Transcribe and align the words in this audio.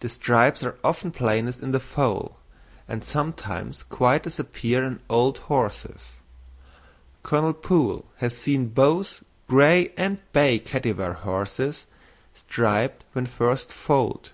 The 0.00 0.08
stripes 0.08 0.64
are 0.64 0.78
often 0.82 1.10
plainest 1.10 1.60
in 1.62 1.72
the 1.72 1.78
foal; 1.78 2.38
and 2.88 3.04
sometimes 3.04 3.82
quite 3.82 4.22
disappear 4.22 4.82
in 4.82 5.00
old 5.10 5.36
horses. 5.40 6.14
Colonel 7.22 7.52
Poole 7.52 8.06
has 8.16 8.34
seen 8.34 8.68
both 8.68 9.22
gray 9.46 9.92
and 9.98 10.20
bay 10.32 10.58
Kattywar 10.58 11.12
horses 11.16 11.84
striped 12.34 13.04
when 13.12 13.26
first 13.26 13.70
foaled. 13.70 14.30